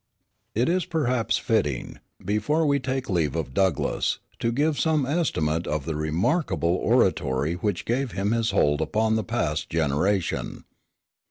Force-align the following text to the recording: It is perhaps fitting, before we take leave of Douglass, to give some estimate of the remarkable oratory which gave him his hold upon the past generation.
It 0.55 0.67
is 0.67 0.85
perhaps 0.85 1.37
fitting, 1.37 1.99
before 2.25 2.65
we 2.65 2.79
take 2.79 3.07
leave 3.07 3.35
of 3.35 3.53
Douglass, 3.53 4.17
to 4.39 4.51
give 4.51 4.79
some 4.79 5.05
estimate 5.05 5.67
of 5.67 5.85
the 5.85 5.93
remarkable 5.95 6.73
oratory 6.73 7.53
which 7.53 7.85
gave 7.85 8.13
him 8.13 8.31
his 8.31 8.49
hold 8.49 8.81
upon 8.81 9.15
the 9.15 9.23
past 9.23 9.69
generation. 9.69 10.63